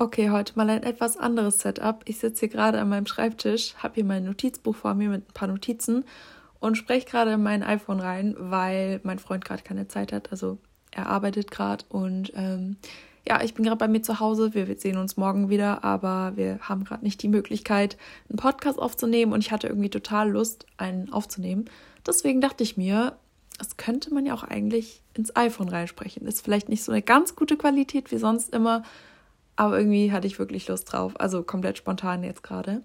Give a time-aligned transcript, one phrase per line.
[0.00, 2.02] Okay, heute mal ein etwas anderes Setup.
[2.04, 5.34] Ich sitze hier gerade an meinem Schreibtisch, habe hier mein Notizbuch vor mir mit ein
[5.34, 6.04] paar Notizen
[6.60, 10.30] und spreche gerade in mein iPhone rein, weil mein Freund gerade keine Zeit hat.
[10.30, 10.58] Also
[10.92, 12.76] er arbeitet gerade und ähm,
[13.26, 14.54] ja, ich bin gerade bei mir zu Hause.
[14.54, 17.96] Wir sehen uns morgen wieder, aber wir haben gerade nicht die Möglichkeit,
[18.28, 21.64] einen Podcast aufzunehmen und ich hatte irgendwie total Lust, einen aufzunehmen.
[22.06, 23.16] Deswegen dachte ich mir,
[23.58, 26.24] das könnte man ja auch eigentlich ins iPhone reinsprechen.
[26.28, 28.84] Ist vielleicht nicht so eine ganz gute Qualität wie sonst immer,
[29.58, 31.14] aber irgendwie hatte ich wirklich Lust drauf.
[31.18, 32.80] Also komplett spontan jetzt gerade.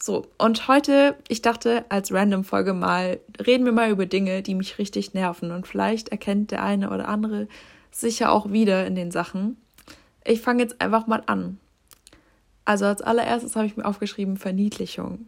[0.00, 4.78] So, und heute, ich dachte, als Random-Folge mal, reden wir mal über Dinge, die mich
[4.78, 5.50] richtig nerven.
[5.50, 7.46] Und vielleicht erkennt der eine oder andere
[7.90, 9.58] sicher auch wieder in den Sachen.
[10.24, 11.60] Ich fange jetzt einfach mal an.
[12.64, 15.26] Also als allererstes habe ich mir aufgeschrieben Verniedlichung.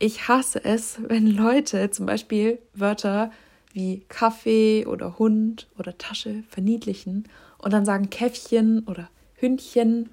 [0.00, 3.30] Ich hasse es, wenn Leute zum Beispiel Wörter
[3.72, 7.28] wie Kaffee oder Hund oder Tasche verniedlichen
[7.58, 10.10] und dann sagen Käffchen oder Hündchen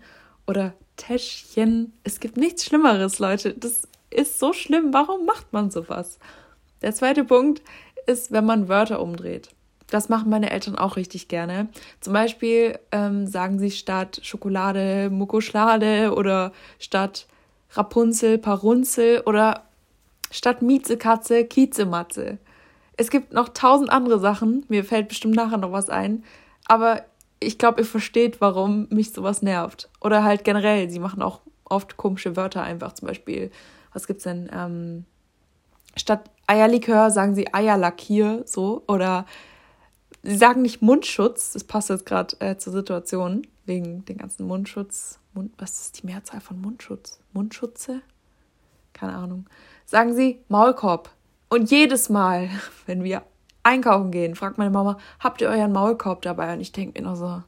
[0.47, 1.93] oder Täschchen.
[2.03, 3.53] Es gibt nichts Schlimmeres, Leute.
[3.53, 4.93] Das ist so schlimm.
[4.93, 6.19] Warum macht man sowas?
[6.81, 7.61] Der zweite Punkt
[8.05, 9.49] ist, wenn man Wörter umdreht.
[9.87, 11.69] Das machen meine Eltern auch richtig gerne.
[11.99, 17.27] Zum Beispiel ähm, sagen sie statt Schokolade Mukoschlade oder statt
[17.71, 19.63] Rapunzel Parunzel oder
[20.31, 22.39] statt Miezekatze Kiezematze.
[22.97, 24.65] Es gibt noch tausend andere Sachen.
[24.67, 26.23] Mir fällt bestimmt nachher noch was ein.
[26.65, 27.03] Aber
[27.43, 29.89] ich glaube, ihr versteht, warum mich sowas nervt.
[30.01, 32.93] Oder halt generell, sie machen auch oft komische Wörter einfach.
[32.93, 33.51] Zum Beispiel,
[33.93, 34.49] was gibt's denn?
[34.53, 35.05] Ähm,
[35.95, 38.83] statt Eierlikör sagen sie Eierlackier, so.
[38.87, 39.25] Oder
[40.23, 45.19] sie sagen nicht Mundschutz, das passt jetzt gerade äh, zur Situation, wegen den ganzen Mundschutz.
[45.33, 47.19] Mund, was ist die Mehrzahl von Mundschutz?
[47.33, 48.01] Mundschutze?
[48.93, 49.47] Keine Ahnung.
[49.85, 51.09] Sagen sie Maulkorb.
[51.49, 52.49] Und jedes Mal,
[52.85, 53.23] wenn wir
[53.63, 56.53] einkaufen gehen, fragt meine Mama, habt ihr euren Maulkorb dabei?
[56.53, 57.41] Und ich denke mir nur so,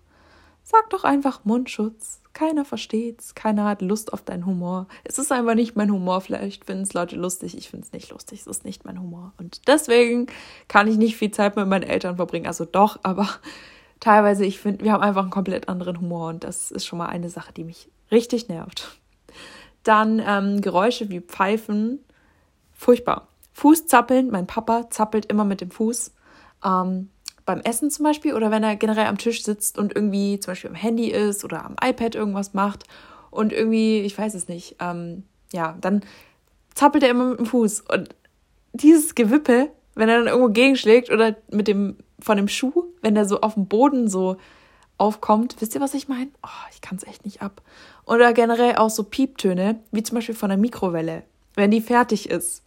[0.64, 2.22] sag doch einfach Mundschutz.
[2.34, 4.88] Keiner versteht's, keiner hat Lust auf deinen Humor.
[5.06, 6.20] Es ist einfach nicht mein Humor.
[6.20, 8.42] Vielleicht finden es Leute lustig, ich finde es nicht lustig.
[8.42, 9.32] Es ist nicht mein Humor.
[9.38, 10.28] Und deswegen
[10.68, 12.48] kann ich nicht viel Zeit mit meinen Eltern verbringen.
[12.48, 13.30] Also doch, aber
[14.02, 17.08] teilweise, ich finde, wir haben einfach einen komplett anderen Humor und das ist schon mal
[17.08, 19.00] eine Sache, die mich richtig nervt.
[19.84, 22.00] Dann ähm, Geräusche wie Pfeifen.
[22.74, 23.30] Furchtbar.
[23.56, 24.30] Fuß zappeln.
[24.30, 26.14] Mein Papa zappelt immer mit dem Fuß.
[26.64, 27.10] Ähm,
[27.46, 30.70] beim Essen zum Beispiel oder wenn er generell am Tisch sitzt und irgendwie zum Beispiel
[30.70, 32.84] am Handy ist oder am iPad irgendwas macht
[33.32, 35.24] und irgendwie, ich weiß es nicht, ähm,
[35.54, 36.02] ja, dann
[36.74, 37.82] zappelt er immer mit dem Fuß.
[37.82, 38.10] Und
[38.74, 43.26] dieses Gewippe, wenn er dann irgendwo gegenschlägt oder mit dem, von dem Schuh, wenn der
[43.26, 44.36] so auf dem Boden so
[44.98, 46.32] aufkommt, wisst ihr, was ich meine?
[46.44, 47.62] Oh, ich kann es echt nicht ab.
[48.06, 51.24] Oder generell auch so Pieptöne, wie zum Beispiel von der Mikrowelle,
[51.54, 52.65] wenn die fertig ist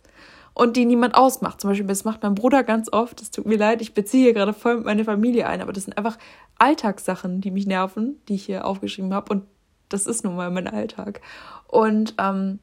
[0.58, 1.60] und die niemand ausmacht.
[1.60, 3.22] Zum Beispiel, das macht mein Bruder ganz oft.
[3.22, 5.96] Es tut mir leid, ich beziehe hier gerade voll meine Familie ein, aber das sind
[5.96, 6.18] einfach
[6.58, 9.32] Alltagssachen, die mich nerven, die ich hier aufgeschrieben habe.
[9.32, 9.44] Und
[9.88, 11.20] das ist nun mal mein Alltag.
[11.68, 12.58] Und ähm,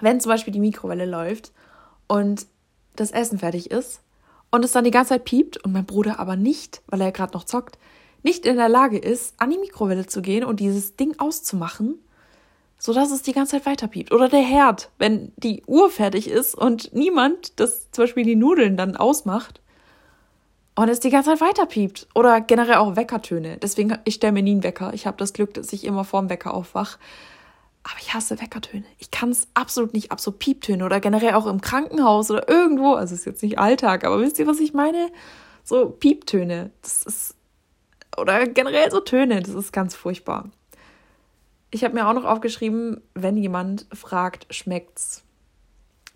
[0.00, 1.52] wenn zum Beispiel die Mikrowelle läuft
[2.08, 2.46] und
[2.96, 4.02] das Essen fertig ist
[4.50, 7.34] und es dann die ganze Zeit piept und mein Bruder aber nicht, weil er gerade
[7.34, 7.78] noch zockt,
[8.24, 12.00] nicht in der Lage ist, an die Mikrowelle zu gehen und dieses Ding auszumachen,
[12.82, 14.10] sodass es die ganze Zeit weiterpiept.
[14.10, 18.76] Oder der Herd, wenn die Uhr fertig ist und niemand das zum Beispiel die Nudeln
[18.76, 19.60] dann ausmacht
[20.74, 22.08] und es die ganze Zeit weiterpiept.
[22.12, 23.56] Oder generell auch Weckertöne.
[23.58, 24.92] Deswegen, ich stelle mir nie einen Wecker.
[24.94, 26.98] Ich habe das Glück, dass ich immer vorm Wecker aufwach.
[27.84, 28.84] Aber ich hasse Weckertöne.
[28.98, 32.94] Ich kann es absolut nicht ab, so Pieptöne oder generell auch im Krankenhaus oder irgendwo.
[32.94, 35.12] Also ist jetzt nicht Alltag, aber wisst ihr, was ich meine?
[35.62, 36.72] So Pieptöne.
[36.82, 37.36] Das ist.
[38.16, 39.40] Oder generell so Töne.
[39.40, 40.50] Das ist ganz furchtbar.
[41.74, 45.24] Ich habe mir auch noch aufgeschrieben, wenn jemand fragt, schmeckt's?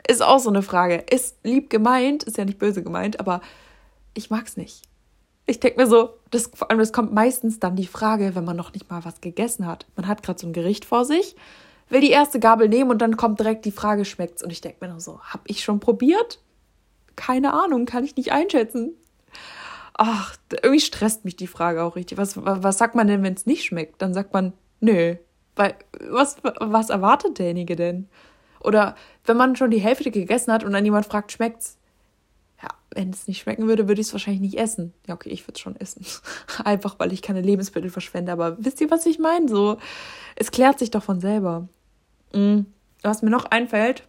[0.06, 0.96] Ist auch so eine Frage.
[1.10, 3.40] Ist lieb gemeint, ist ja nicht böse gemeint, aber
[4.12, 4.82] ich mag's nicht.
[5.46, 8.56] Ich denke mir so, das, vor allem, das kommt meistens dann die Frage, wenn man
[8.56, 9.86] noch nicht mal was gegessen hat.
[9.96, 11.36] Man hat gerade so ein Gericht vor sich,
[11.88, 14.42] will die erste Gabel nehmen und dann kommt direkt die Frage, schmeckt's?
[14.42, 16.38] Und ich denke mir nur so, hab ich schon probiert?
[17.16, 18.92] Keine Ahnung, kann ich nicht einschätzen.
[19.94, 22.18] Ach, irgendwie stresst mich die Frage auch richtig.
[22.18, 24.02] Was, was sagt man denn, wenn es nicht schmeckt?
[24.02, 25.16] Dann sagt man, nö,
[25.56, 25.74] weil,
[26.08, 28.08] was, was erwartet derjenige denn?
[28.60, 28.94] Oder
[29.24, 31.78] wenn man schon die Hälfte gegessen hat und dann jemand fragt, schmeckt's?
[32.62, 34.92] Ja, wenn es nicht schmecken würde, würde ich es wahrscheinlich nicht essen.
[35.06, 36.04] Ja, okay, ich würde es schon essen.
[36.64, 38.32] Einfach, weil ich keine Lebensmittel verschwende.
[38.32, 39.48] Aber wisst ihr, was ich meine?
[39.48, 39.78] So,
[40.36, 41.68] es klärt sich doch von selber.
[42.32, 42.66] Mhm.
[43.02, 44.06] Was mir noch einfällt,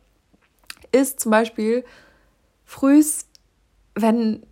[0.92, 1.84] ist zum Beispiel
[2.66, 3.26] frühs,
[3.96, 4.46] wenn,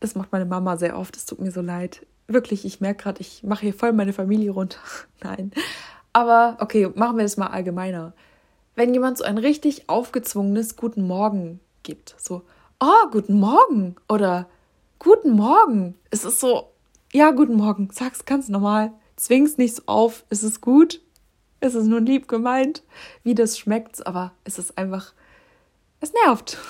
[0.00, 2.06] das macht meine Mama sehr oft, es tut mir so leid.
[2.26, 4.78] Wirklich, ich merke gerade, ich mache hier voll meine Familie runter.
[5.22, 5.52] Nein.
[6.18, 8.12] Aber okay, machen wir das mal allgemeiner.
[8.74, 12.42] Wenn jemand so ein richtig aufgezwungenes Guten Morgen gibt, so,
[12.80, 14.48] oh, guten Morgen oder
[14.98, 15.94] guten Morgen.
[16.10, 16.72] Es ist so,
[17.12, 21.00] ja, guten Morgen, sag's ganz normal, zwing's nicht so auf, es ist gut.
[21.60, 22.82] Es ist nur lieb gemeint,
[23.22, 25.14] wie das schmeckt, aber es ist einfach,
[26.00, 26.58] es nervt.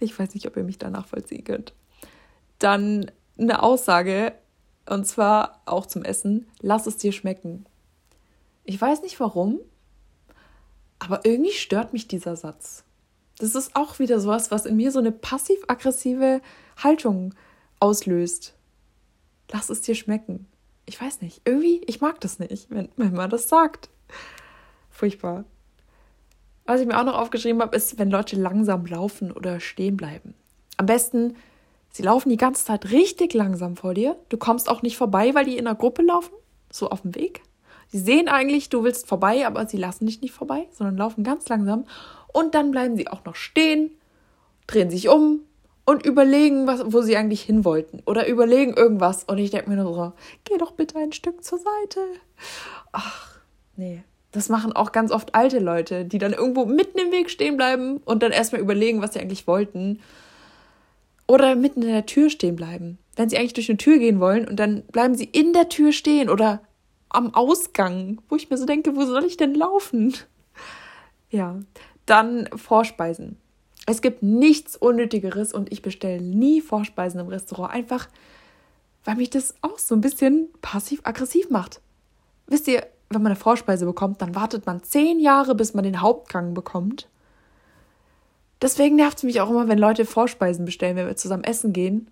[0.00, 1.72] Ich weiß nicht, ob ihr mich da nachvollziehen könnt.
[2.58, 4.32] Dann eine Aussage,
[4.88, 7.66] und zwar auch zum Essen, lass es dir schmecken.
[8.64, 9.60] Ich weiß nicht warum,
[10.98, 12.84] aber irgendwie stört mich dieser Satz.
[13.38, 16.40] Das ist auch wieder sowas, was in mir so eine passiv-aggressive
[16.82, 17.34] Haltung
[17.80, 18.54] auslöst.
[19.50, 20.46] Lass es dir schmecken.
[20.86, 21.42] Ich weiß nicht.
[21.44, 23.90] Irgendwie, ich mag das nicht, wenn, wenn man das sagt.
[24.90, 25.44] Furchtbar.
[26.64, 30.34] Was ich mir auch noch aufgeschrieben habe, ist, wenn Leute langsam laufen oder stehen bleiben.
[30.76, 31.36] Am besten,
[31.90, 34.16] sie laufen die ganze Zeit richtig langsam vor dir.
[34.28, 36.32] Du kommst auch nicht vorbei, weil die in einer Gruppe laufen,
[36.70, 37.42] so auf dem Weg.
[37.88, 41.48] Sie sehen eigentlich, du willst vorbei, aber sie lassen dich nicht vorbei, sondern laufen ganz
[41.48, 41.84] langsam.
[42.32, 43.92] Und dann bleiben sie auch noch stehen,
[44.66, 45.40] drehen sich um
[45.84, 48.02] und überlegen, was, wo sie eigentlich hin wollten.
[48.06, 49.24] Oder überlegen irgendwas.
[49.24, 50.12] Und ich denke mir nur so,
[50.44, 52.00] geh doch bitte ein Stück zur Seite.
[52.92, 53.38] Ach,
[53.76, 54.02] nee.
[54.32, 57.98] Das machen auch ganz oft alte Leute, die dann irgendwo mitten im Weg stehen bleiben
[57.98, 60.00] und dann erstmal überlegen, was sie eigentlich wollten.
[61.28, 62.98] Oder mitten in der Tür stehen bleiben.
[63.14, 65.92] Wenn sie eigentlich durch eine Tür gehen wollen und dann bleiben sie in der Tür
[65.92, 66.62] stehen oder
[67.14, 70.14] am Ausgang, wo ich mir so denke, wo soll ich denn laufen?
[71.30, 71.60] Ja,
[72.06, 73.38] dann Vorspeisen.
[73.86, 78.08] Es gibt nichts Unnötigeres und ich bestelle nie Vorspeisen im Restaurant, einfach
[79.04, 81.80] weil mich das auch so ein bisschen passiv-aggressiv macht.
[82.46, 86.00] Wisst ihr, wenn man eine Vorspeise bekommt, dann wartet man zehn Jahre, bis man den
[86.00, 87.08] Hauptgang bekommt.
[88.62, 92.08] Deswegen nervt es mich auch immer, wenn Leute Vorspeisen bestellen, wenn wir zusammen essen gehen.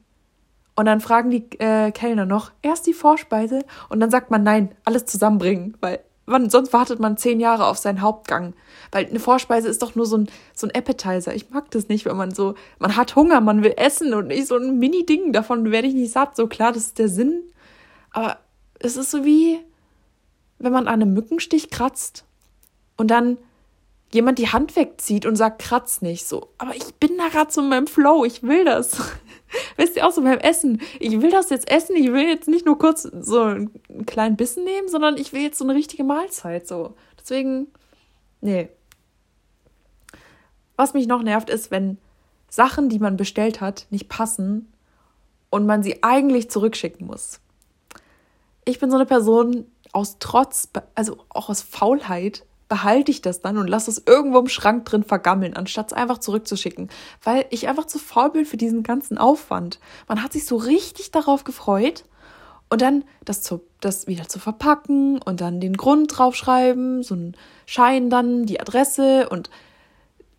[0.74, 4.74] Und dann fragen die äh, Kellner noch, erst die Vorspeise und dann sagt man nein,
[4.84, 8.54] alles zusammenbringen, weil man, sonst wartet man zehn Jahre auf seinen Hauptgang.
[8.90, 11.34] Weil eine Vorspeise ist doch nur so ein, so ein Appetizer.
[11.34, 14.46] Ich mag das nicht, wenn man so, man hat Hunger, man will essen und nicht
[14.46, 16.36] so ein Mini-Ding, davon werde ich nicht satt.
[16.36, 17.42] So klar, das ist der Sinn.
[18.10, 18.38] Aber
[18.78, 19.60] es ist so wie,
[20.58, 22.24] wenn man an einem Mückenstich kratzt
[22.96, 23.38] und dann
[24.12, 26.26] jemand die Hand wegzieht und sagt, kratz nicht.
[26.26, 28.96] So, aber ich bin da gerade so in meinem Flow, ich will das.
[29.76, 30.80] Wisst ihr auch so beim Essen?
[31.00, 34.64] Ich will das jetzt essen, ich will jetzt nicht nur kurz so einen kleinen Bissen
[34.64, 36.66] nehmen, sondern ich will jetzt so eine richtige Mahlzeit.
[36.66, 36.94] So.
[37.20, 37.68] Deswegen,
[38.40, 38.68] nee.
[40.76, 41.98] Was mich noch nervt, ist, wenn
[42.48, 44.72] Sachen, die man bestellt hat, nicht passen
[45.50, 47.40] und man sie eigentlich zurückschicken muss.
[48.64, 53.58] Ich bin so eine Person aus Trotz, also auch aus Faulheit, behalte ich das dann
[53.58, 56.88] und lasse es irgendwo im Schrank drin vergammeln, anstatt es einfach zurückzuschicken,
[57.22, 59.78] weil ich einfach zu faul bin für diesen ganzen Aufwand.
[60.08, 62.04] Man hat sich so richtig darauf gefreut
[62.70, 67.36] und dann das, zu, das wieder zu verpacken und dann den Grund draufschreiben, so einen
[67.66, 69.50] Schein dann, die Adresse und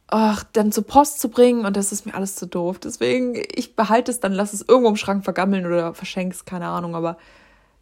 [0.07, 2.79] ach, dann zur Post zu bringen und das ist mir alles zu doof.
[2.79, 6.65] Deswegen, ich behalte es dann, lasse es irgendwo im Schrank vergammeln oder verschenke es, keine
[6.65, 7.17] Ahnung, aber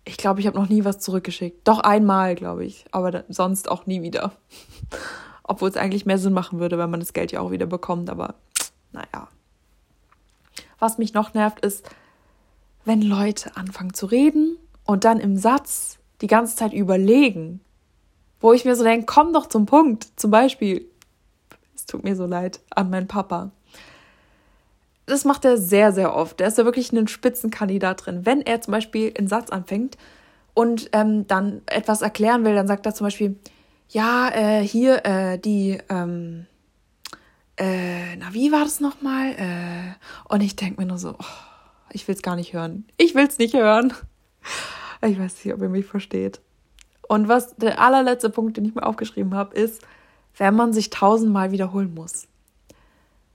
[0.06, 1.68] ich glaube, ich habe noch nie was zurückgeschickt.
[1.68, 4.32] Doch einmal, glaube ich, aber sonst auch nie wieder.
[5.44, 8.10] Obwohl es eigentlich mehr Sinn machen würde, wenn man das Geld ja auch wieder bekommt,
[8.10, 8.36] aber
[8.92, 9.28] naja.
[10.80, 11.88] Was mich noch nervt, ist,
[12.86, 17.62] wenn Leute anfangen zu reden und dann im Satz die ganze Zeit überlegen,
[18.40, 20.08] wo ich mir so denke, komm doch zum Punkt.
[20.16, 20.88] Zum Beispiel,
[21.76, 23.52] es tut mir so leid, an meinen Papa
[25.06, 26.40] das macht er sehr, sehr oft.
[26.40, 28.26] Der ist ja wirklich ein Spitzenkandidat drin.
[28.26, 29.98] Wenn er zum Beispiel einen Satz anfängt
[30.54, 33.36] und ähm, dann etwas erklären will, dann sagt er zum Beispiel,
[33.90, 36.46] ja, äh, hier, äh, die, ähm,
[37.58, 39.32] äh, na, wie war das nochmal?
[39.38, 41.26] Äh, und ich denke mir nur so, oh,
[41.92, 42.86] ich will es gar nicht hören.
[42.98, 43.94] Ich will es nicht hören.
[45.04, 46.42] Ich weiß nicht, ob ihr mich versteht.
[47.08, 49.82] Und was der allerletzte Punkt, den ich mir aufgeschrieben habe, ist,
[50.38, 52.28] wenn man sich tausendmal wiederholen muss.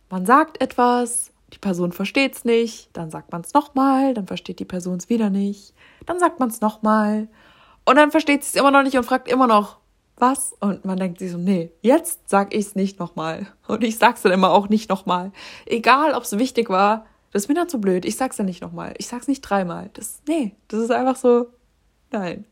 [0.08, 4.58] Man sagt etwas, die Person versteht es nicht, dann sagt man es nochmal, dann versteht
[4.58, 5.74] die Person es wieder nicht,
[6.04, 7.28] dann sagt man es nochmal
[7.84, 9.78] und dann versteht sie es immer noch nicht und fragt immer noch,
[10.16, 10.54] was?
[10.60, 13.46] Und man denkt sich so, nee, jetzt sag ich es nicht nochmal.
[13.66, 15.30] Und ich sag's dann immer auch nicht nochmal.
[15.66, 18.04] Egal, ob es wichtig war, das ist mir dann zu blöd.
[18.04, 18.94] Ich sag's dann nicht nochmal.
[18.98, 19.90] Ich sag's nicht dreimal.
[19.92, 21.48] Das, nee, das ist einfach so,
[22.10, 22.46] nein.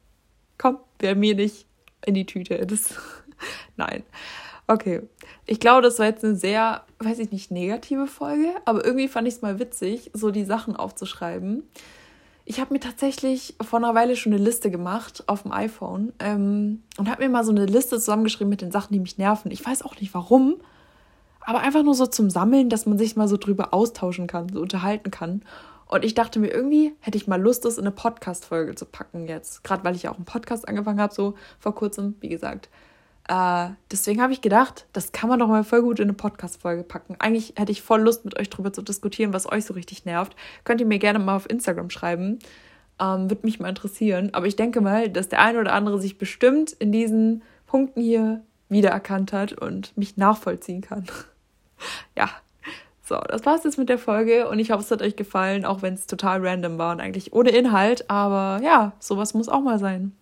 [0.58, 1.66] Komm, wer mir nicht
[2.04, 2.66] in die Tüte.
[2.66, 2.94] Das,
[3.76, 4.04] nein.
[4.66, 5.02] Okay.
[5.46, 9.28] Ich glaube, das war jetzt eine sehr, weiß ich nicht, negative Folge, aber irgendwie fand
[9.28, 11.64] ich es mal witzig, so die Sachen aufzuschreiben.
[12.46, 16.82] Ich habe mir tatsächlich vor einer Weile schon eine Liste gemacht auf dem iPhone ähm,
[16.98, 19.50] und habe mir mal so eine Liste zusammengeschrieben mit den Sachen, die mich nerven.
[19.50, 20.56] Ich weiß auch nicht warum,
[21.40, 24.60] aber einfach nur so zum Sammeln, dass man sich mal so drüber austauschen kann, so
[24.60, 25.42] unterhalten kann.
[25.86, 29.28] Und ich dachte mir, irgendwie hätte ich mal Lust, das in eine Podcast-Folge zu packen
[29.28, 29.62] jetzt.
[29.64, 32.68] Gerade weil ich ja auch einen Podcast angefangen habe, so vor kurzem, wie gesagt.
[33.28, 36.82] Äh, deswegen habe ich gedacht, das kann man doch mal voll gut in eine Podcast-Folge
[36.82, 37.16] packen.
[37.18, 40.36] Eigentlich hätte ich voll Lust, mit euch drüber zu diskutieren, was euch so richtig nervt.
[40.64, 42.38] Könnt ihr mir gerne mal auf Instagram schreiben.
[43.00, 44.30] Ähm, Würde mich mal interessieren.
[44.32, 48.42] Aber ich denke mal, dass der eine oder andere sich bestimmt in diesen Punkten hier
[48.68, 51.06] wiedererkannt hat und mich nachvollziehen kann.
[52.16, 52.28] ja,
[53.02, 55.82] so, das war's jetzt mit der Folge und ich hoffe, es hat euch gefallen, auch
[55.82, 58.08] wenn es total random war und eigentlich ohne Inhalt.
[58.10, 60.12] Aber ja, sowas muss auch mal sein.